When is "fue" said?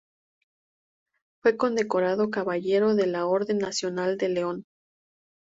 1.43-1.57